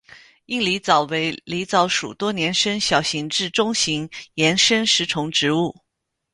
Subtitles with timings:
[0.47, 5.75] 硬狸藻为狸藻属多年生小型至中型岩生食虫植物。